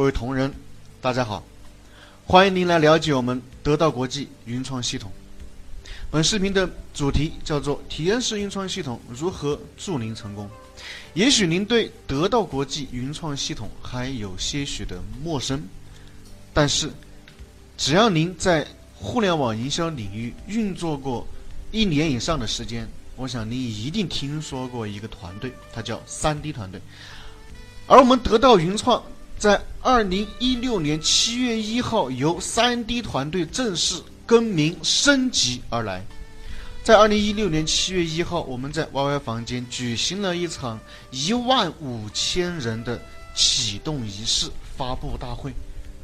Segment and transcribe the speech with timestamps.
[0.00, 0.50] 各位同仁，
[1.02, 1.44] 大家好，
[2.24, 5.12] 欢迎您来了解我们得道国际云创系统。
[6.10, 10.48] 本视频的主题叫做“体验式云创系统如何助您成功”。
[11.12, 15.62] 也许您对得道国际云创系统还有些许的陌生，
[16.54, 16.90] 但是
[17.76, 21.28] 只要您在互联网营销领域运作过
[21.72, 26.80] 一年以上的时间，我想您一定听说过一个团队，它叫三 D 团队。
[27.86, 29.02] 而我们得到云创
[29.40, 33.94] 在二零一六年七月一号由三 D 团队正式
[34.26, 36.04] 更名升级而来。
[36.84, 40.78] 在二零一六年七月一号，我们在 YY 房间举行了一场
[41.10, 43.00] 一万五千人的
[43.34, 45.54] 启动仪式发布大会。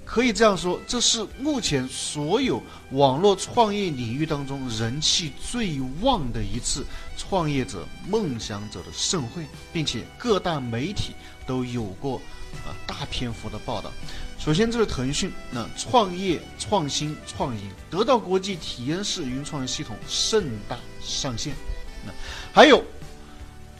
[0.02, 6.86] 可以这样说，这是目前所有网络创业领域当中人气最旺的一次
[7.18, 9.44] 创业者、梦想者的盛会，
[9.74, 11.12] 并且各大媒体
[11.46, 12.18] 都有过
[12.64, 13.92] 啊大篇幅的报道。
[14.38, 21.54] 首先，这是腾讯那创业创新创赢得到国际体验式云创业系统盛大上线。
[22.04, 22.12] 那
[22.52, 22.82] 还有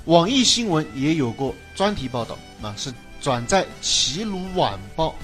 [0.07, 5.15] 网易新闻也有过专题报道，那是转载齐鲁晚报。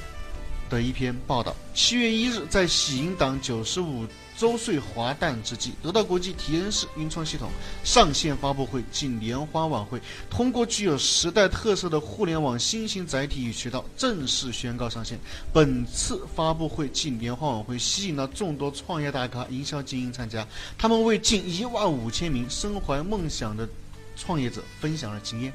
[0.71, 1.55] 的一篇报道。
[1.75, 4.07] 七月一日，在喜迎党九十五
[4.43, 7.49] 周岁华诞之际，得到国际体验式云创系统
[7.85, 15.17] 上线发布会暨联欢晚会，通过具有时代特色的互联网新型载体与渠道正式宣告上线。
[15.53, 20.45] 本次发布会暨联欢晚会吸引了众多创业大咖、营销精英参加，
[20.77, 23.69] 他们为近一万五千名身怀梦想的
[24.17, 25.53] 创业者分享了经验。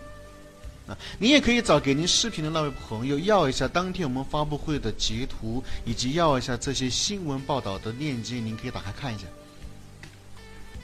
[0.87, 9.25] 啊，你也可以找给您视频的那位朋友要一下当天我们发布会的截图，以及要一下这些新闻报道的链接，您可以打开看一下。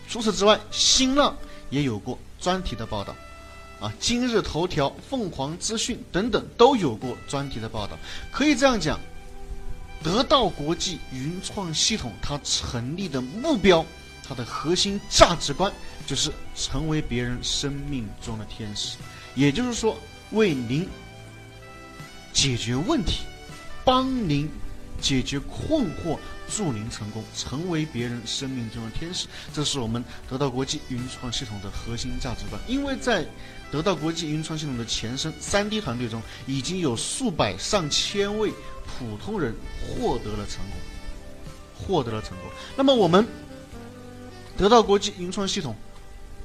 [0.09, 1.35] 除此之外，新浪
[1.69, 3.15] 也有过专题的报道，
[3.79, 7.97] 啊，今日头条、凤凰资讯等等都有过专题的报道。
[8.29, 8.99] 可以这样讲，
[10.03, 13.85] 得到国际云创系统它成立的目标，
[14.27, 15.71] 它的核心价值观
[16.05, 18.97] 就是成为别人生命中的天使。
[19.35, 19.97] 也就是说，
[20.31, 20.87] 为您
[22.31, 23.23] 解决问题，
[23.83, 24.49] 帮您
[25.01, 26.17] 解决困惑，
[26.49, 32.61] 助您成功，成为别人生命中的天使，这是我们得到国际云创系统的核心价值观。
[32.67, 33.25] 因为在
[33.71, 38.51] 得到国际云创系统的前身三 D 团队中，已经有数百上千位
[38.85, 40.77] 普通人获得了成功，
[41.75, 42.47] 获得了成功。
[42.77, 43.27] 那么我们
[44.55, 45.75] 得到国际云创系统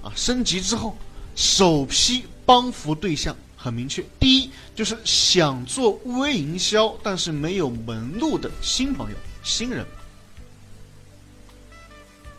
[0.03, 0.97] 啊升级之后，
[1.37, 2.25] 首批。
[2.49, 9.85] 帮扶对象很明确，第一就是想做微营销但是没有门路的新朋友、新人；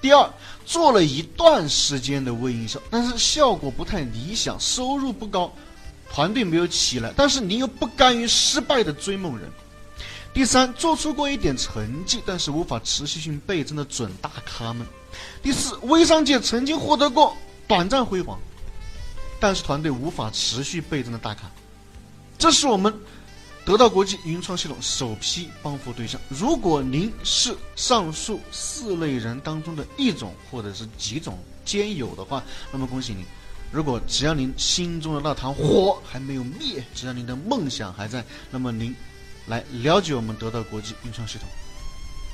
[0.02, 0.28] 第二，
[0.66, 5.53] 做了一段时间的微营销，但是效果不太理想，收入不高，
[6.12, 9.48] 团队没有起来，但是你又不甘于失败的追梦人；
[10.34, 14.84] 第三，做出过一点成绩，但是无法持续性倍增的准大咖们；
[15.44, 17.38] 第四，微商界曾经获得过
[17.68, 18.40] 短暂辉煌。
[19.40, 21.50] 但是团队无法持续倍增的大咖，
[22.38, 22.94] 这是我们
[23.64, 26.20] 得到国际云创系统首批帮扶对象。
[26.28, 33.24] 如果您是上述四类人当中的一种或者是几种兼有的话，那么恭喜您。
[33.72, 38.94] 如果只要您心中的那团火还没有灭，只要您的梦想还在，那么您
[39.48, 41.48] 来了解我们得到国际云创系统，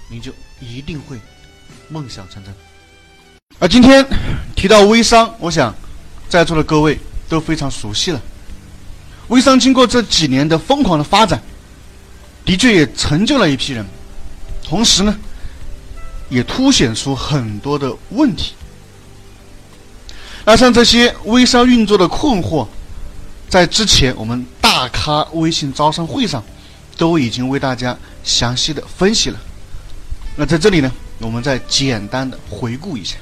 [0.09, 1.19] 您就一定会
[1.89, 2.51] 梦想成真。
[3.59, 4.03] 而今天
[4.55, 5.75] 提到微商，我想。
[6.29, 6.99] 在座的各位
[7.29, 8.21] 都非常熟悉了。
[9.27, 11.41] 微商经过这几年的疯狂的发展，
[12.43, 13.85] 的确也成就了一批人，
[14.63, 15.17] 同时呢，
[16.29, 18.53] 也凸显出很多的问题。
[20.45, 22.67] 那像这些微商运作的困惑，
[23.49, 26.43] 在之前我们大咖微信招商会上
[26.97, 29.39] 都已经为大家详细的分析了。
[30.35, 33.15] 那在这里呢，我们再简单的回顾一下。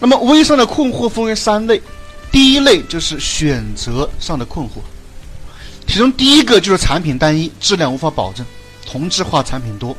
[0.00, 1.80] 那么微商的困惑分为三类，
[2.32, 4.80] 第一类就是选择上的困惑，
[5.86, 8.44] 其中第一个就是产品单一，质量无法保证，
[8.86, 9.94] 同质化产品多；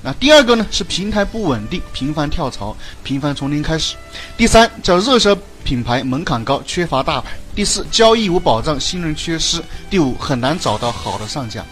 [0.00, 3.94] 那第二个呢是平台不稳定，频繁跳槽，频繁从零开始；
[4.38, 9.60] 第三叫热销品牌门槛高，缺乏大牌；第四交易无保障，新人缺失；
[9.90, 11.62] 第五很难找到好的上家。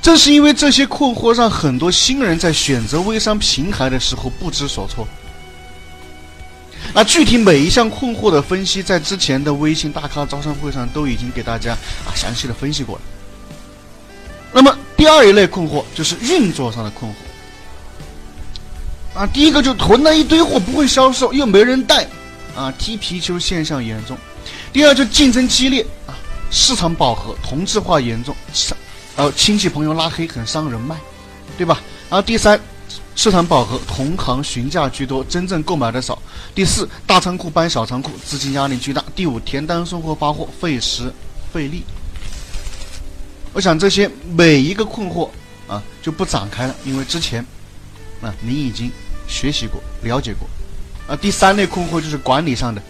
[0.00, 5.06] 正是因为这些困惑，让很多新人在选择微商平台的时候不知所措。
[6.92, 11.72] 那具体每一项困惑的分析，在之前的微信大咖招商会上都已经给大家
[12.06, 13.02] 啊详细的分析过了。
[14.52, 17.14] 那么第二一类困惑就是运作上的困惑。
[19.12, 22.06] 啊，第一个就囤了一堆货不会销售，又没人带，
[22.54, 24.16] 啊踢皮球现象严重。
[24.72, 26.14] 第二就竞争激烈啊，
[26.50, 28.34] 市场饱和，同质化严重，
[29.16, 30.96] 呃，亲戚朋友拉黑很伤人脉，
[31.58, 31.80] 对吧？
[32.08, 32.58] 然后第三，
[33.14, 36.20] 市场饱和，同行询价居多，真正购买的少。
[36.54, 39.04] 第四，大仓库搬小仓库，资金压力巨大。
[39.14, 41.12] 第五，填单送货发货费时
[41.52, 41.82] 费力。
[43.52, 45.28] 我想这些每一个困惑
[45.66, 47.44] 啊就不展开了，因为之前
[48.22, 48.90] 啊您已经
[49.26, 50.48] 学习过、了解过。
[51.06, 52.80] 啊，第三类困惑就是管理上的。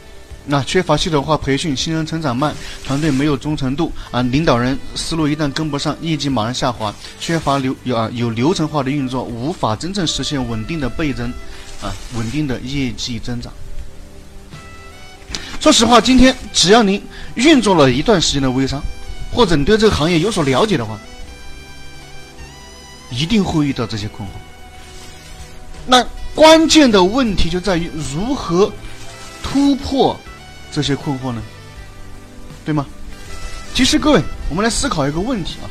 [0.47, 2.53] 那缺乏系统化培训，新人成长慢，
[2.85, 11.31] 团队没有忠诚度啊，领导人思路一旦跟不上，业绩马上下滑，缺乏流有啊有流程化的运作，无法真正实现稳定的倍增，
[11.83, 13.53] 啊稳定的业绩增长。
[15.61, 17.01] 说实话，今天只要您
[17.35, 18.83] 运作了一段时间的微商，
[19.31, 20.99] 或者你对这个行业有所了解的话，
[23.11, 24.33] 一定会遇到这些困惑。
[25.87, 26.05] 那
[26.35, 28.73] 关键的问题就在于如何
[29.43, 30.19] 突破。
[30.73, 31.43] 这些困惑呢，
[32.65, 32.87] 对吗？
[33.75, 35.67] 其实各位，我们来思考一个问题啊：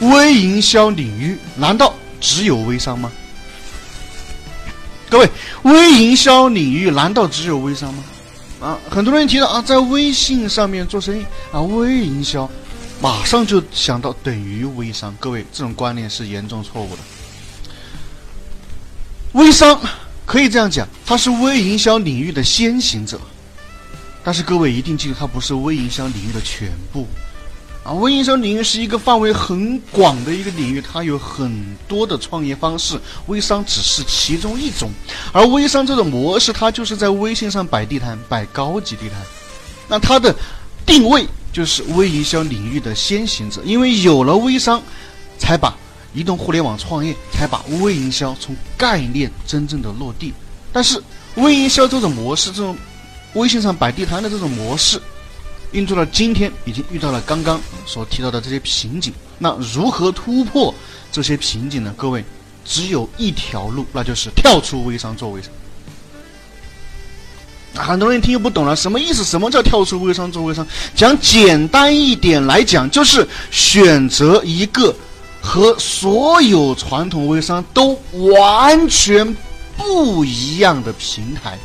[0.00, 3.10] 微营销领域难道只有微商吗？
[5.10, 5.30] 各位，
[5.62, 8.04] 微营销领域难道只有微商吗？
[8.60, 12.48] 啊，很多人提到啊，在微信上面做生意啊，微营销，
[13.00, 15.16] 马上就想到等于微商。
[15.20, 17.02] 各位，这种观念是严重错误的。
[19.32, 19.80] 微商。
[20.28, 23.18] 可以这样讲，它是微营销领域的先行者，
[24.22, 27.06] 但是各位一定记住，它不是微营销领域的全部
[27.82, 27.94] 啊！
[27.94, 31.50] 微营销领域是一个范围很广的一个领域，它有很
[31.88, 34.90] 多的创业方式，微商只是其中一种。
[35.32, 39.18] 而微商这种模式，它就是在微信上摆地摊，摆高级地摊，
[39.88, 40.36] 那它的
[40.84, 44.82] 定位就是微营销领域的先行者，因为有了微商，
[45.38, 45.74] 才把。
[46.18, 50.34] 移动互联网创业才把微营销从概念真正的落地，
[50.72, 51.00] 但是
[51.36, 52.76] 微营销这种模式，这种
[53.34, 55.00] 微信上摆地摊的这种模式，
[55.70, 59.14] 运作到今天已经遇到了刚刚所提到的这些瓶颈。
[59.38, 60.74] 那如何突破
[61.12, 61.94] 这些瓶颈呢？
[61.96, 62.24] 各位，
[62.64, 65.52] 只有一条路，那就是跳出微商做微商。
[67.76, 69.22] 很多人听不懂了，什么意思？
[69.22, 70.66] 什么叫跳出微商做微商？
[70.96, 74.92] 讲简单一点来讲，就是选择一个。
[75.48, 77.98] 和所有传统微商都
[78.34, 79.34] 完全
[79.78, 81.58] 不一样的平台，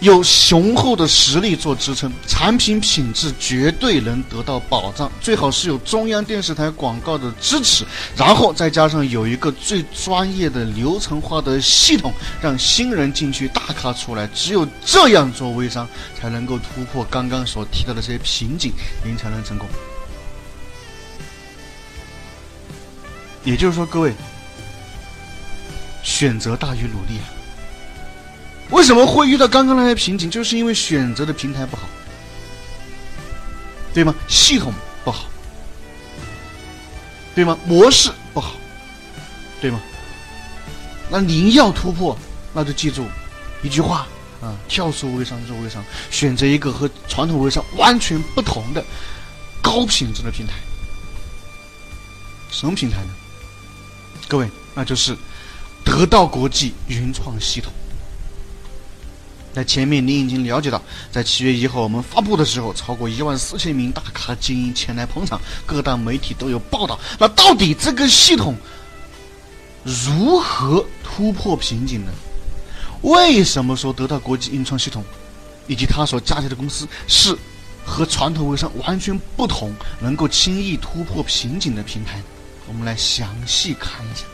[0.00, 7.84] 有雄厚的实力做支撑，产品品质绝对能得到保障，最好是有中央电视台广告的支持，
[8.16, 12.12] 然后再加上有一个最专业的流程化的系统，
[12.42, 15.86] 让新人进去，大咖出来，只有这样做微商
[16.20, 18.72] 才能够突破刚刚所提到的这些瓶颈，
[19.04, 19.68] 您才能成功。
[23.46, 24.12] 也就是说，各位，
[26.02, 27.30] 选择大于努力啊！
[28.70, 30.28] 为什么会遇到刚刚那些瓶颈？
[30.28, 31.88] 就是因为选择的平台不好，
[33.94, 34.12] 对吗？
[34.26, 35.26] 系统不好，
[37.36, 37.56] 对吗？
[37.64, 38.56] 模式不好，
[39.60, 39.80] 对吗？
[41.08, 42.18] 那您要突破，
[42.52, 43.06] 那就记住
[43.62, 44.08] 一句话
[44.42, 48.84] 啊：跳出微商做微商，选择一个和传统微商完全不同的
[49.62, 50.54] 高品质的平台。
[52.50, 53.10] 什么平台呢？
[54.28, 55.16] 各位，那就是
[55.84, 57.72] 得到国际云创系统。
[59.52, 66.98] 在前面您已经了解到，在七月一号我们发布的时候，超过一万四千名大咖精英前来捧场，各大媒体都有报道。
[67.18, 68.54] 那到底这个系统
[69.82, 72.12] 如何突破瓶颈呢？
[73.02, 75.04] 为什么说得到国际云创系统
[75.66, 77.36] 以及它所加持的公司是
[77.84, 82.20] 和传统微商完全不同，能够轻易突破瓶颈的平台？
[82.68, 84.24] 我们来详细看一下。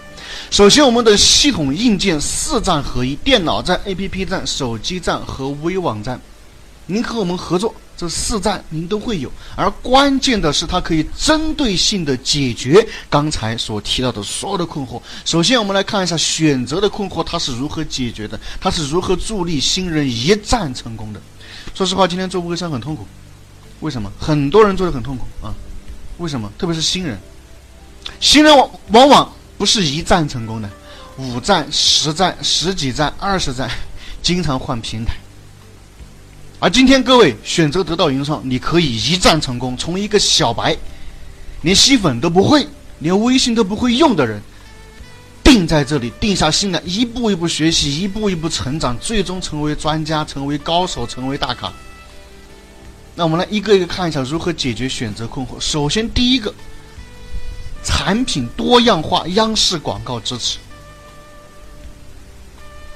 [0.50, 6.20] 首先，我们的系统硬件四站合一：电脑站、APP 站、手机站和微网站。
[6.86, 9.30] 您和我们合作，这四站您都会有。
[9.54, 15.00] 而关键的是，它可以针对性的解决刚才所提到的所有的困惑。
[15.24, 18.38] 首先，我们来看一下选择的困惑，它是如何解决的？
[18.60, 21.20] 它是如何助力新人一战成功的？
[21.74, 23.06] 说实话，今天做微商很痛苦。
[23.80, 24.10] 为什么？
[24.18, 25.54] 很多人做的很痛苦啊？
[26.18, 26.50] 为什么？
[26.58, 27.18] 特别是新人。
[28.22, 30.70] 新人往往往不是一战成功的，
[31.16, 33.68] 五战、十战、十几战、二十战，
[34.22, 35.12] 经常换平台。
[36.60, 40.76] 而今天各位选择得到云创，你可以一战成功，从一个小白，
[41.62, 42.64] 连吸粉都不会，
[43.00, 44.40] 连微信都不会用的人，
[45.42, 51.72] 定在这里，定下心来，一步一步学习，一步一步成长，最终成为专家，成为高手，成为大咖。
[53.16, 55.58] 那我们来一个一个看一下如何解决选择困惑。
[55.58, 56.54] 首先，第一个。
[57.84, 60.58] 产品多样化，央视广告支持。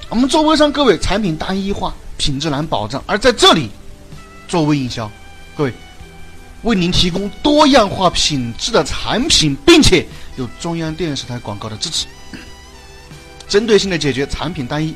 [0.09, 3.03] 我们做微商，各位产品单一化，品质难保障。
[3.05, 3.69] 而在这里
[4.47, 5.11] 做微营销，
[5.55, 5.73] 各位
[6.63, 12.07] 为您提供多样化品质的产品，并且有中央电视台广告的支持，
[13.49, 14.95] 针对性的解决产品单一、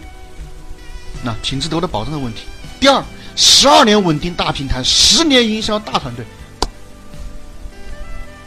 [1.24, 2.44] 那品质得到保障的问题。
[2.80, 3.04] 第二，
[3.36, 6.26] 十二年稳定大平台，十年营销大团队。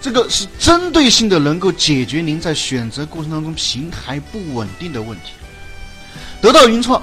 [0.04, 5.32] 这个是针对性的，能够解决您在选择过程当中平台不稳定的问题。
[6.42, 7.02] 得到云创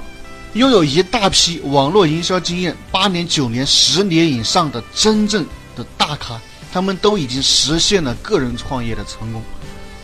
[0.52, 5.44] 拥有一大批网络营销经验，八年、九年、十年以上的真正
[5.74, 6.40] 的大咖，
[6.72, 9.42] 他们都已经实现了个人创业的成功。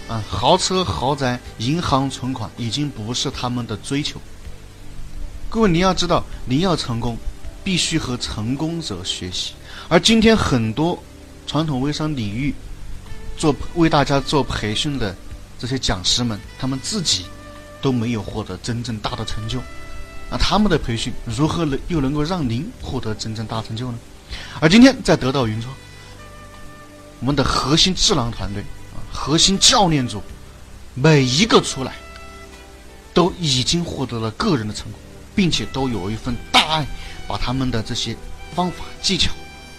[0.08, 4.20] 啊，豪车、豪宅、银行存款已经不是他们的追求。
[5.48, 7.16] 各位，你要知道，您要成功，
[7.62, 9.52] 必须和成功者学习。
[9.86, 11.00] 而今天很多
[11.46, 12.52] 传统微商领域。
[13.38, 15.14] 做为大家做培训的
[15.59, 17.25] 这些讲师们，他们自己
[17.80, 19.61] 都没有获得真正大的成就，
[20.28, 23.99] 那他们的培训如何能又能够让您获得真正大成就呢？
[24.61, 25.73] 而今天在得到云创，
[27.21, 30.21] 我们的核心智囊团队啊，核心教练组，
[30.95, 31.95] 每一个出来
[33.14, 35.00] 都已经获得了个人的成功，
[35.37, 36.87] 并且都有一份大爱，
[37.28, 38.16] 把他们的这些
[38.52, 39.30] 方法、技巧、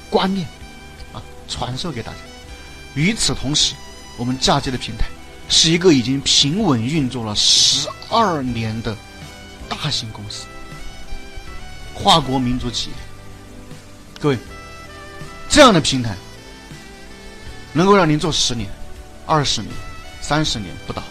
[0.10, 0.48] 观念
[1.14, 2.29] 啊传授给大家。
[3.00, 3.76] 与此同时，
[4.18, 5.06] 我们嫁接的平台
[5.48, 8.94] 是一个已经平稳运作了十二年的
[9.70, 10.44] 大型公司，
[11.94, 12.96] 跨国民族企业。
[14.20, 14.38] 各位，
[15.48, 16.18] 这样的平台
[17.72, 18.70] 能够让您做十年、
[19.26, 19.72] 二十年、
[20.20, 21.02] 三十年不倒。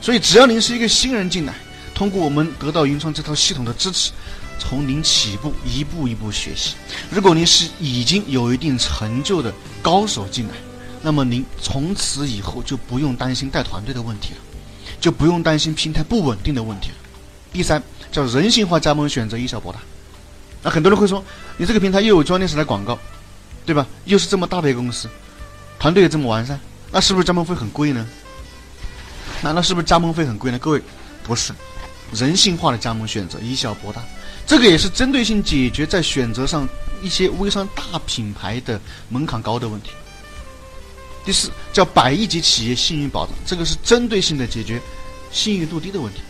[0.00, 1.52] 所以，只要您是一个新人进来，
[1.94, 4.12] 通过我们得到云创这套系统的支持，
[4.58, 6.74] 从您起步一步一步学习。
[7.10, 10.54] 如果您是已经有一定成就的高手进来，
[11.06, 14.40] 那么您从此以后就不用担心带团队的问题了，
[15.00, 16.96] 就不用担心平台不稳定的问题了。
[17.52, 19.78] 第三，叫人性化加盟选择，以小博大。
[20.64, 21.24] 那很多人会说，
[21.58, 22.98] 你这个平台又有装电视台广告，
[23.64, 23.86] 对吧？
[24.04, 25.08] 又是这么大的一个公司，
[25.78, 26.58] 团队也这么完善，
[26.90, 28.04] 那是不是加盟费很贵呢？
[29.42, 30.58] 那那是不是加盟费很贵呢？
[30.58, 30.82] 各位，
[31.22, 31.52] 不是，
[32.14, 34.02] 人性化的加盟选择，以小博大，
[34.44, 36.68] 这个也是针对性解决在选择上
[37.00, 39.90] 一些微商大品牌的门槛高的问题。
[41.26, 44.80] 第四叫百亿级企业信誉保障，这个是针对性的解决
[45.32, 46.20] 信誉度低的问题。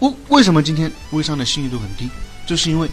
[0.00, 2.10] 为为什么今天微商的信誉度很低？
[2.46, 2.90] 就是因为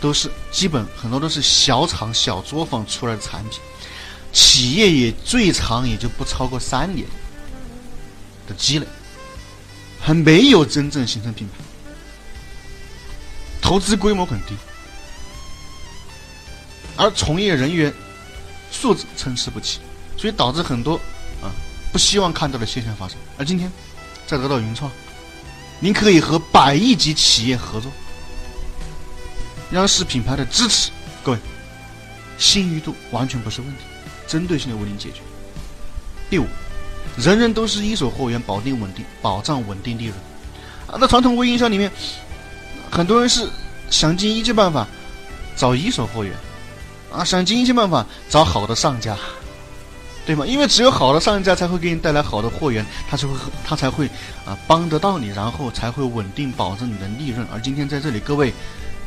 [0.00, 3.60] 都是基本很多都是小厂小作坊出来的产品，
[4.32, 7.06] 企业也最长也就不超过三年
[8.46, 8.86] 的积累，
[10.00, 11.62] 还没有真正形成品牌，
[13.60, 14.54] 投资规模很低，
[16.96, 17.92] 而从业人员。
[18.70, 19.80] 素质参差不齐，
[20.16, 20.94] 所以导致很多
[21.42, 21.50] 啊
[21.92, 23.16] 不希望看到的现象发生。
[23.36, 23.70] 而今天
[24.26, 24.90] 在得到云创，
[25.80, 27.90] 您可以和百亿级企业合作，
[29.72, 30.90] 央视品牌的支持，
[31.22, 31.38] 各位
[32.36, 33.84] 信誉度完全不是问题，
[34.26, 35.20] 针对性的为您解决。
[36.30, 36.46] 第五，
[37.16, 40.16] 人人都是一手货源，保定稳定，保障稳定利润。
[40.86, 41.90] 啊，在传统微营销里面，
[42.90, 43.48] 很多人是
[43.90, 44.86] 想尽一切办法
[45.56, 46.34] 找一手货源。
[47.10, 49.16] 啊，想尽一切办法找好的上家，
[50.26, 50.44] 对吗？
[50.46, 53.34] 因为只有好的上家才会给你带来好的货源，他才会
[53.64, 54.06] 他才会
[54.44, 57.46] 啊帮得到你，然后才会稳定保证你的利润。
[57.50, 58.52] 而今天在这里，各位，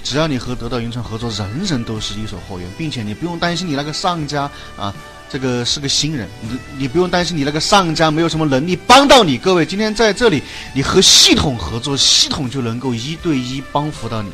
[0.03, 4.91] 只要你和得到云创合作，人人都是一手货源，并且你不用担心你那个上家啊，
[5.29, 9.37] 这个是个新人，你你不用担心你那个上家没有什么能力帮到你。
[9.37, 10.41] 各位，今天在这里，
[10.73, 14.31] 你和系统合作，系统就能够一对一帮扶到你。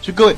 [0.00, 0.36] 所以各位。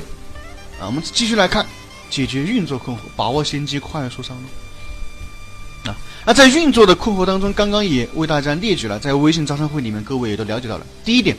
[0.79, 1.65] 啊，我们继续来看，
[2.09, 5.89] 解决运作困惑，把握先机，快速上路。
[5.89, 10.85] 啊，那在运作的困惑当中，刚刚也为大家列举了，在微信招商会里面，各位也都了解到了。
[11.03, 11.37] 第一点，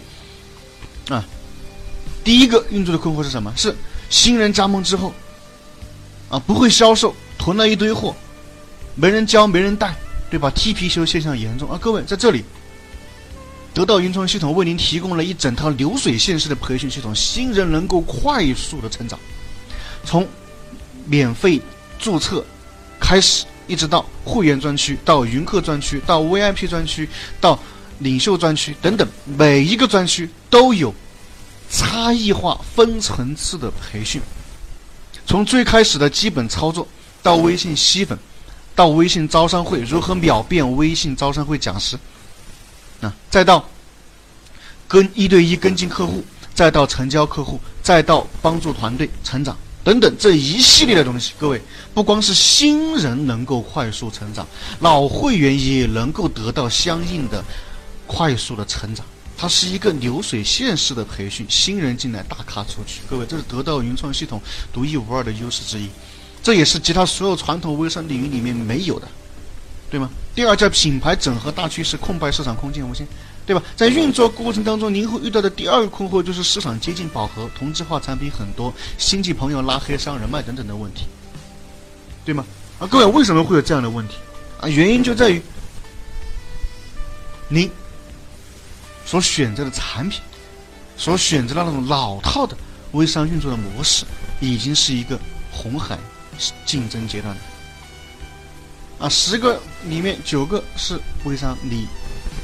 [1.08, 1.24] 啊，
[2.24, 3.52] 第一个运作的困惑是什么？
[3.56, 3.74] 是
[4.08, 5.12] 新人加盟之后，
[6.28, 8.14] 啊，不会销售，囤了一堆货，
[8.94, 9.94] 没人教，没人带，
[10.30, 10.50] 对吧？
[10.54, 11.78] 踢皮球现象严重啊！
[11.80, 12.44] 各位在这里。
[13.76, 19.20] 得到云创系统为您提供了一整套流水线式的培训系统，新人能够快速的成长，
[20.02, 20.26] 从
[21.04, 21.60] 免费
[21.98, 22.42] 注册
[22.98, 27.06] 开始，一直到会员专区，到云课专区，到 VIP 专区，
[27.38, 27.60] 到
[27.98, 29.06] 领袖专区等等，
[29.36, 30.94] 每一个专区都有
[31.70, 34.22] 差异化、分层次的培训。
[35.26, 36.88] 从最开始的基本操作，
[37.22, 38.18] 到微信吸粉，
[38.74, 41.98] 到微信招商会如何秒变微信招商会讲师。
[43.00, 43.68] 啊，再到
[44.88, 46.24] 跟一对一跟进客户，
[46.54, 51.60] 再到成交客户，再到帮助团队成长等等这一系列的东西，各位
[51.94, 54.46] 不光是新人能够快速成长，
[54.80, 57.44] 老会员也能够得到相应的
[58.06, 59.04] 快速的成长。
[59.38, 63.02] 它是一个流水线式的培训，新人进来大咖出去。
[63.08, 64.40] 各位，这是得到云创系统
[64.72, 65.88] 独一无二的优势之一，
[66.42, 69.06] 这也是其他所有传统微商领域里面没有的，
[69.90, 70.10] 对吗？
[70.34, 73.06] 第二叫品牌整合大趋势，空白市场空间无限，
[73.46, 73.62] 对吧？
[73.76, 81.06] 在运作过程当中，您会遇到的第二个困惑就是市场接近饱和，同质化产品很多，亲戚朋友拉黑、伤人脉等等的问题，
[82.24, 82.44] 对吗？
[82.78, 84.16] 啊，各位为什么会有这样的问题？
[84.60, 85.40] 啊，原因就在于
[87.48, 87.70] 您。
[89.08, 90.20] 所选择的产品，
[90.96, 92.56] 所选择的那种老套的
[92.90, 94.04] 微商运作的模式，
[94.40, 95.16] 已经是一个
[95.52, 95.96] 红海
[96.64, 97.40] 竞争阶段了。
[98.98, 101.86] 啊，十个里面九个是微商，你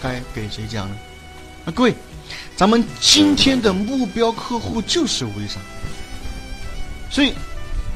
[0.03, 0.97] 该给谁讲呢？
[1.65, 1.95] 啊，各位，
[2.57, 5.63] 咱们今天的目标客户就是微商，
[7.11, 7.33] 所以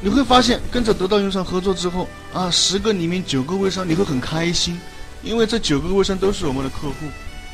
[0.00, 4.80] 你会发现，跟着得到云商合作之后，啊，十个里面九个微商，你会很开心，
[5.22, 6.94] 因为这九个微商都是我们的客户。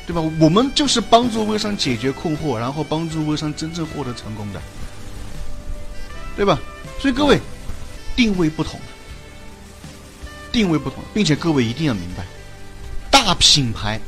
[0.05, 0.21] 对吧？
[0.41, 4.61] 我们就是帮助微商解决困惑，然后帮助微商真正获得成功的，
[6.37, 6.59] 对吧？
[7.01, 7.39] 所以各位，
[8.17, 8.81] 定位不同，
[10.53, 12.25] 定位不同，并且各位一定要明白，
[13.11, 13.99] 大品牌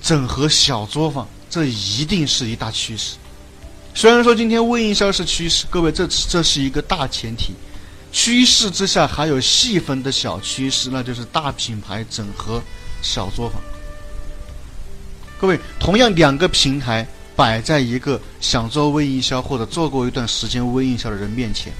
[0.00, 3.16] 整合小作坊，这一定是一大趋势。
[3.94, 7.54] 虽然说今天微营销是趋势，各位这这是一个大前提，
[8.12, 12.62] 趋势之下还有细分的小趋势，那就是大品牌整合
[13.02, 13.60] 小作坊。
[15.40, 21.72] 各位，同样两个平台摆在一个想做微营销或者做过一段时间微营销的人面前，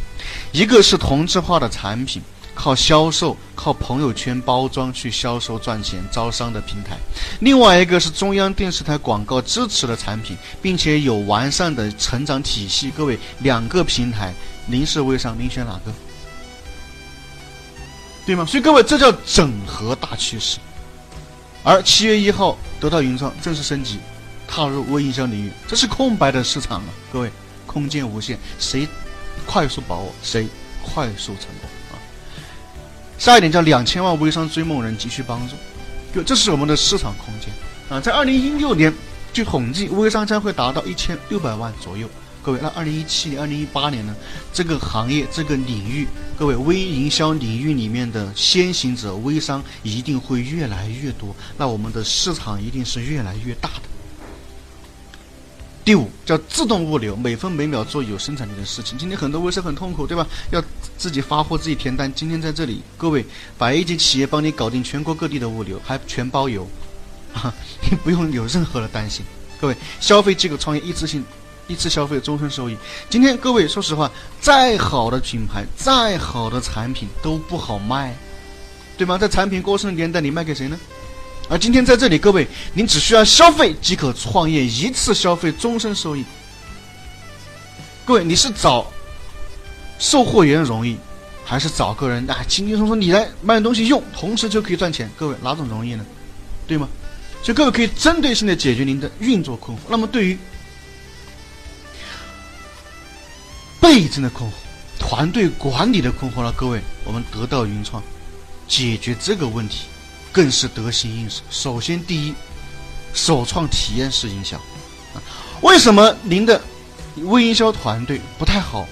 [0.52, 2.22] 一个是同质化的产品，
[2.64, 6.96] 靠销售、靠朋友圈包装去销售赚钱招商的平台；
[7.40, 12.90] 另外一个是中央电视台广告支持的产品，并且有完善的成长体系。
[12.90, 14.32] 各位，两个平台，
[14.64, 15.92] 您是微商，您选哪个？
[18.24, 18.46] 对吗？
[18.46, 20.56] 所以各位，这叫整合大趋势。
[21.62, 23.98] 而七月一号，得到云创正式升级，
[24.48, 26.88] 踏入微营销领域，这是空白的市场啊！
[27.12, 27.30] 各位，
[27.66, 28.88] 空间无限，谁
[29.44, 30.48] 快速把握，谁
[30.82, 31.68] 快速成功！
[33.18, 35.54] 下一点叫两千万微商追梦人急需帮助，
[36.14, 37.48] 就这是我们的市场空间
[37.88, 38.00] 啊！
[38.00, 38.92] 在二零一六年，
[39.32, 42.08] 据统计，微商将会达到一千六百万左右。
[42.42, 44.14] 各位，那二零一七年、二零一八年呢？
[44.52, 46.06] 这个行业、这个领域，
[46.38, 53.93] 各位微营销领域里面的先行者、微商一定会越来越多，那我们的市场一定是越来越大的。
[55.84, 58.96] 第五叫自动物流，每分每秒做有生产力的事情。
[58.96, 60.26] 今天很多微商很痛苦，对吧？
[60.50, 60.62] 要
[60.96, 62.10] 自己发货、自己填单。
[62.14, 63.24] 今天在这里，各位，
[63.58, 66.66] 百亿级企业帮你搞定全国各地的物流，还全包邮，
[67.90, 69.24] 你不用有任何的担心。
[69.60, 71.22] 各位，消费机构创业一次性。
[71.66, 72.76] 一次消费终身受益。
[73.08, 78.14] 今天各位说实话，再好的品牌，再好的产品都不好卖，
[78.98, 79.16] 对吗？
[79.16, 80.78] 在产品过剩的年代，你卖给谁呢？
[81.48, 86.24] 而今天在这里，各位，您只需要消费即可创业，一次消费终身受益。
[88.04, 88.90] 各位，你是找
[89.98, 90.96] 售货员容易，
[91.44, 95.10] 还是找个人啊轻轻松松你来卖东西用，同时就可以赚钱？
[95.16, 96.04] 各位哪种容易呢？
[96.66, 96.88] 对吗？
[97.42, 99.80] 所以各位可以针对性的解决您的运作困惑。
[99.88, 100.38] 那么对于
[103.82, 104.54] 倍增的困惑，
[104.98, 108.02] 团队管理的困惑呢，各位，我们得到云创
[108.66, 109.84] 解决这个问题，
[110.34, 111.42] 更是得心应手。
[111.48, 112.34] 首先，第一，
[113.14, 114.60] 首创体验式营销，
[115.62, 116.60] 为什么您的
[117.22, 118.84] 微营销团队不太好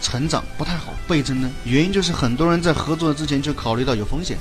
[0.00, 1.50] 成长，不太好倍增呢？
[1.64, 4.38] 原因就是很多人在合作之前就考虑到有风险。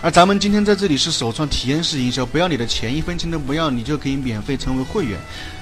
[0.00, 5.18] 而咱们今天在这里是首创体验式营销，不要你的钱，一分钱都不要，你就可以免费成为会员，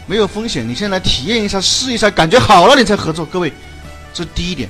[0.06, 0.68] 没有风险。
[0.68, 3.24] 你先来体验一下，试一下，感觉好了你才合作。
[3.24, 3.50] 各位，
[4.12, 4.68] 这第一点。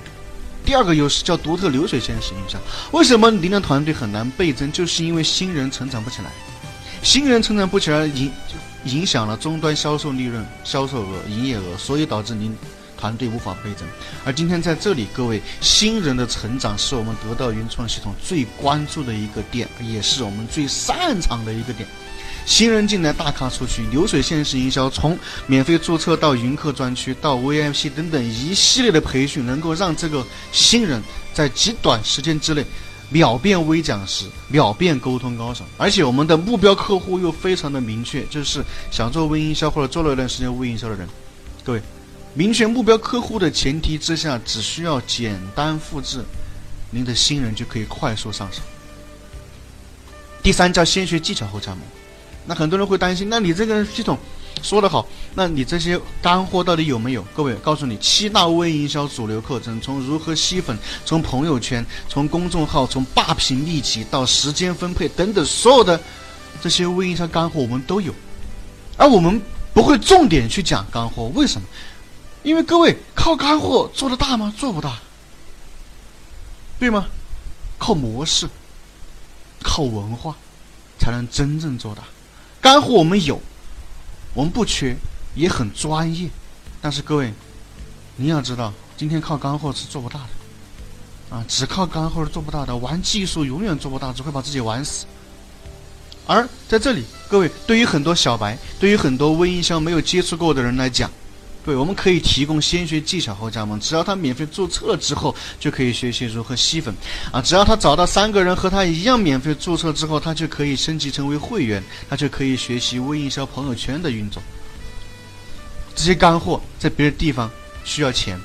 [0.67, 2.59] 第二个优势叫独特流水线式营销。
[2.91, 4.71] 为什么您的团队很难倍增？
[4.73, 6.31] 就是因为新人成长不起来，
[7.03, 8.31] 新人成长不起来，影
[8.85, 12.55] 影响了终端销售利润、销售额、营业额，所以导致您。
[12.99, 13.87] 团队无法倍增，
[14.25, 21.87] 而今天在这里，各位新人的成长是我们得到云创系统最关注的一个点，也是我们最擅长的一个点。
[22.47, 31.03] 新人进来，大咖出去，流水线式营销，从免费注册到云客专区到 VIP 等等一系列的培训，能够让这个新人
[31.35, 32.65] 在极短时间之内
[33.11, 35.65] 秒变微讲师，秒变沟通高手。
[35.77, 41.07] 而且我们的目标客户又非常的明确，就是想做微营销或者做了一段时间微营销的人，
[41.65, 41.83] 各位。
[42.33, 46.23] 明确目标客户的前提之下，只需要简单复制，
[46.91, 48.61] 您的新人就可以快速上手。
[50.43, 51.81] 第三叫先学技巧后加盟。
[52.47, 54.19] 那很多人会担心，那你这个系统
[54.63, 57.23] 说得好，那你这些干货到底有没有？
[57.35, 66.01] 各位，告诉你，七大微营销主流课程，从如何吸粉，从朋友圈，从公众号，从霸屏秘籍到时间分配等等，所有的
[66.63, 68.15] 这些微营销干货我们都有。
[68.97, 69.43] 而我们
[69.75, 71.67] 不会重点去讲干货，为什么？
[72.43, 74.55] 因为各位靠干货做得大吗？
[74.57, 74.99] 做不大，
[76.79, 77.07] 对吗？
[77.79, 78.49] 靠模式，
[79.63, 80.35] 靠文化，
[80.99, 82.03] 才能真正做大。
[82.67, 83.41] 干货我们有，
[84.35, 84.97] 我们不缺，
[85.37, 86.29] 也很专业。
[86.83, 87.33] 但是各位，
[88.17, 92.77] 你要知道，今天靠干货是做不大的，啊，只靠干货是做不大的。
[92.77, 95.07] 玩技术永远做不大，只会把自己玩死。
[96.27, 101.09] 而在这里，各位对于很多小白，对于很多微营销没有接触过的人来讲，
[101.67, 106.95] 对，我们可以提供先学技巧后加盟，只要他免费注册了之后，就可以学习如何吸粉
[107.33, 107.43] 啊！
[107.43, 114.41] 只要他找到三个人和他一样免费注册之后，他就可以升级成为会员，他就可以学习微营销朋友圈的运作。
[115.97, 117.51] 这些干货在别的地方
[117.85, 118.39] 需要钱，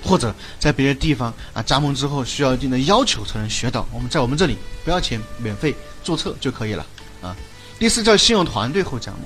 [0.00, 3.84] 或者在别的地方啊加盟之后需要一定的要求才能学到。
[3.92, 5.74] 我们在我们这里不要钱，免费。
[6.04, 6.86] 注册就可以了
[7.20, 7.36] 啊。
[7.78, 9.20] 第四叫信用团队后加盟。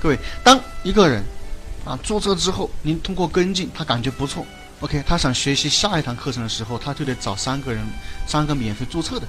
[0.00, 1.24] 各位，当一个人
[1.86, 4.44] 啊注册之后，您通过跟进，他感觉不错
[4.80, 7.86] ，OK，他想学习下一堂课程的时候，他就得找三个人，
[8.26, 9.26] 三个免费注册的。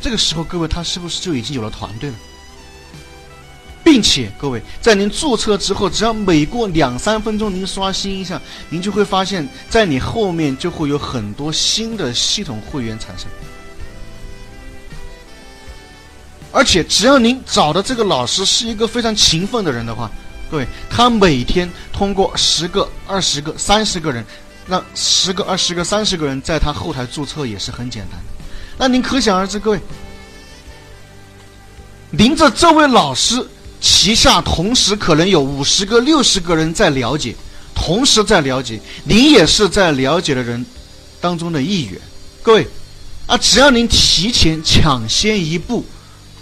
[0.00, 2.16] 这个时候，各位他是不是就已经有了团队了？
[3.84, 13.28] 并且，各位在您注册之后，只要每过两三分钟您刷新一下，您就会发现，在你后面就会有很多新的系统会员产生。
[16.50, 20.10] 而且，只要您找的这个老师是一个非常勤奋的人的话，
[20.50, 24.24] 各位，他每天通过十个、二十个、三十个人，
[24.68, 28.44] 让十个、二十个、三十个人在他后台注册也是很简单的。
[28.78, 29.80] 那您可想而知，各位，
[32.10, 33.44] 您这这位老师
[33.80, 37.34] 旗下同时可能有五十个、六十个人在了解，
[37.74, 40.64] 同时在了解，您也是在了解的人
[41.20, 42.00] 当中的一员。
[42.40, 42.68] 各位，
[43.26, 45.84] 啊，只要您提前抢先一步。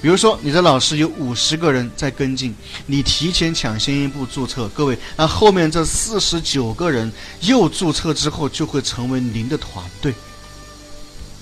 [0.05, 10.13] 比如说，你的老师有五十个人在跟进，你提前抢先一步注册，各位，那后面这四十九个人又注册之后，就会成为您的团队。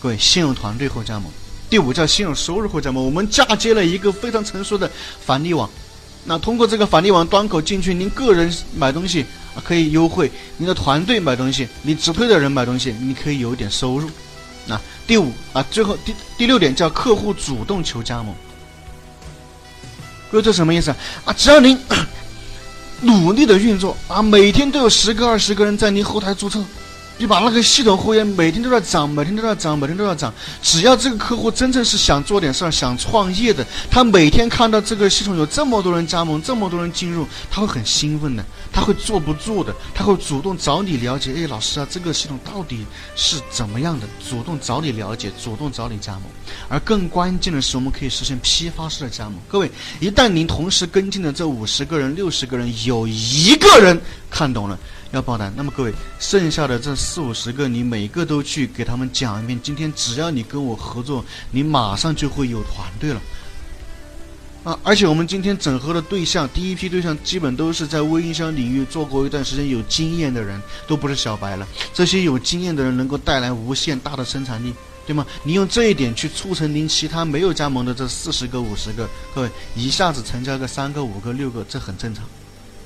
[0.01, 1.25] 各位，信用团队后加盟。
[1.68, 4.88] 第五叫信用收入后加盟，我们嫁接了一个非常成熟的
[5.27, 5.68] 返利网。
[6.25, 9.27] 那通过这个返利网端口进去，您个人买东西
[9.64, 14.09] 可以优惠，您的团队买东西，你直推的人买东西，你可以有一点收入。
[14.68, 18.33] 那第五啊，最后第第六点叫客户主动求加盟。
[20.33, 20.90] 说，这什么意思
[21.25, 21.33] 啊？
[21.37, 21.79] 只要您
[23.03, 26.64] 努力的运作啊，每天都有十个、二十个人在您后台注册。
[27.18, 30.33] 你把那个系统会员每天都在涨，每天都在涨，每天都在涨。
[30.61, 41.33] 只要这个客户真正是想做点事儿、想创业的，他每天看到这个系统有这么多人加盟、这么多人进入，他会很兴奋的，他会坐不住的，他会主动找你了解。
[41.37, 44.07] 哎，老师啊，这个系统到底是怎么样的？
[44.29, 46.22] 主动找你了解，主动找你加盟。
[46.68, 49.35] 而更关键的是，我们可以实现批发式的加盟。
[49.46, 49.70] 各位，
[50.01, 54.77] 一旦您同时跟进的这五十个人、六十个人有一个人看懂了。
[55.12, 59.59] 要爆单，那么各位，剩下的这四五十个，你每个都去给他们讲一遍。
[59.62, 63.20] 今天只要你跟我合作，你马上就会有团队了。
[64.64, 71.66] 啊，而且我们今天整合的对象，第一批对象基本都是在微营销领域做过一段时间有经验的人，都不是小白了。
[71.92, 74.72] 这些有经验的人能够带来无限大的生产力，
[75.05, 75.27] 对吗？
[75.42, 82.25] 你用这一点去促成您其他没有加盟的这四十个、五十个，各位一下子成交个三个、五个、六个，这很正常，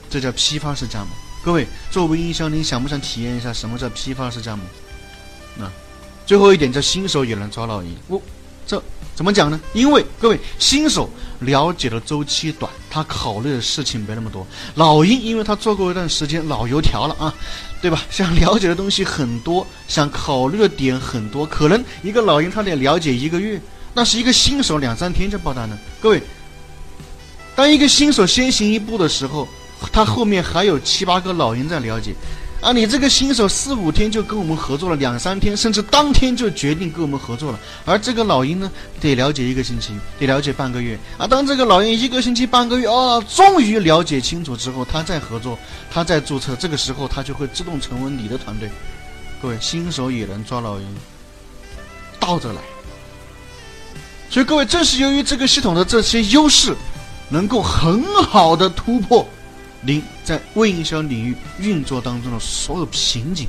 [0.08, 1.08] 这叫批发式加盟。
[1.46, 4.66] 各位，作为营销，你想不想体验一下什么叫批发式加盟？
[5.54, 5.70] 那
[6.26, 7.96] 最后一点叫新手也能抓老鹰。
[8.08, 8.20] 我
[8.66, 8.82] 这
[9.14, 9.60] 怎么讲呢？
[9.72, 14.44] 因为各位新手了解的周期短，他考虑的事情没那么多。
[14.74, 17.32] 老鹰因为他做过一段时间老油条了啊，
[17.80, 18.02] 对吧？
[18.10, 23.62] 想了解的东西很多，想考虑的点很多，可能一个老鹰他得了解一个月，
[23.94, 25.78] 那是一个新手两三天就爆单了。
[26.00, 26.20] 各位，
[27.54, 29.46] 当一个新手先行一步的时候。
[29.92, 32.14] 他后面还有七八个老鹰在了解，
[32.60, 45.58] 啊，你这个新手四五天就跟我们合作了，两三天甚至当天就决定跟我们合作了，而这个老鹰呢，得了解一个星期，得了解半个月，啊，当这个老鹰一个星期、半个月，哦，终于了解清楚之后，他再合作，
[45.90, 48.70] 他再注册，这个时候他就会自动成为你的团队。
[49.42, 50.86] 各位，新手也能抓老鹰，
[52.18, 52.60] 倒着来。
[54.30, 56.74] 所以各位，正是由于这个系统的这些优势，
[57.28, 59.28] 能够很好的突破。
[59.86, 63.46] 您在微营销领域运作当中的所有瓶颈，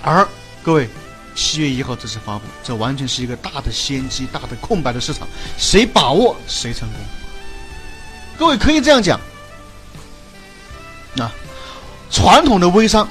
[0.00, 0.26] 而
[0.62, 0.88] 各位
[1.34, 6.98] 七月一号这次发布，这完全是一个大的先机，大的空白的市场，谁把握谁成功。
[8.38, 9.20] 各位可以这样讲，
[11.14, 11.30] 那
[12.10, 13.06] 传统的微商，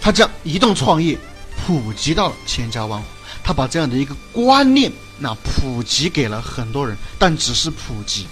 [0.00, 1.18] 他将移动创业
[1.66, 3.06] 普及到了千家万户，
[3.44, 8.26] 他把这样的一个观念那普及给了很多人，但只是普及。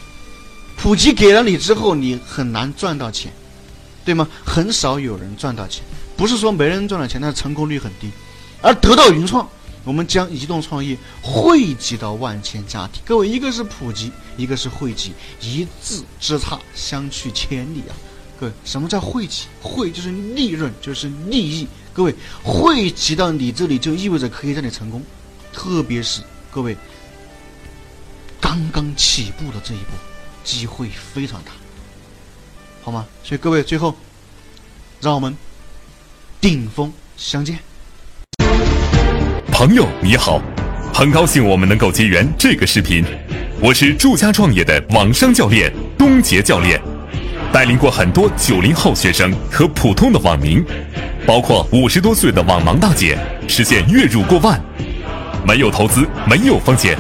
[0.81, 3.33] 普及给了你之后，你很难赚到钱，
[4.05, 4.27] 对吗？
[4.47, 5.83] 很少有人赚到钱，
[6.17, 8.11] 不是说没人赚到钱，但是成功率很低。
[8.63, 9.47] 而得到云创，
[9.85, 13.03] 我们将移动创业汇集到万千家庭。
[13.05, 17.93] 各位，一个是普及，一个是汇集，一字之差，相去千里啊！
[18.39, 19.47] 各位，什么叫汇集？
[19.61, 21.67] 汇就是利润，就是利益。
[21.93, 22.15] 各位，
[22.45, 25.03] 汇集到你这里，就意味着可以让你成功，
[25.53, 26.77] 特别是各位
[28.41, 29.93] 刚刚起步的这一步。
[30.49, 31.53] 机会非常大，
[32.83, 33.05] 好吗？
[33.23, 33.95] 所以各位，最后
[34.99, 35.37] 让我们
[36.41, 37.59] 顶峰相见。
[39.53, 40.41] 朋友你好，
[40.95, 43.05] 很高兴我们能够结缘这个视频。
[43.61, 46.81] 我是住家创业的网商教练东杰教练，
[47.53, 50.65] 带领过很多九零后学生和普通的网民，
[51.27, 54.59] 包括五十多岁的网盲大姐，实现月入过万。
[55.47, 56.97] 没有投资，没有风险。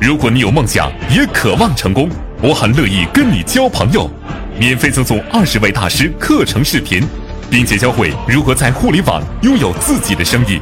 [0.00, 2.08] 如果你有梦想，也渴望成功。
[2.40, 4.08] 我很乐意跟你交朋友，
[4.56, 7.02] 免费赠送二十位大师课程视频，
[7.50, 10.60] 并且教会如何在互联网拥有自己的生意。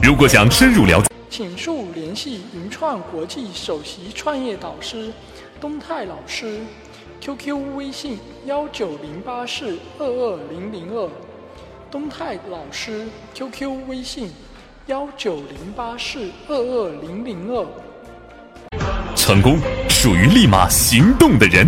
[0.00, 5.12] 如果想深入了解，请速联系云创国际首席创业导师
[5.60, 6.60] 东泰老师
[7.20, 11.10] ，QQ 微信幺九零八四二二零零二，
[11.90, 13.04] 东泰老师
[13.34, 14.30] QQ 微信
[14.86, 17.66] 幺九零八四二二零零二。
[19.26, 19.58] 成功
[19.88, 21.66] 属于立马行动的人。